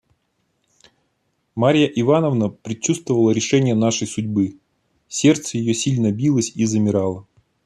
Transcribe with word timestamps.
Марья 1.53 1.85
Ивановна 1.85 2.49
предчувствовала 2.49 3.29
решение 3.29 3.75
нашей 3.75 4.07
судьбы; 4.07 4.57
сердце 5.07 5.59
ее 5.59 5.75
сильно 5.75 6.11
билось 6.11 6.53
и 6.55 6.65
замирало. 6.65 7.27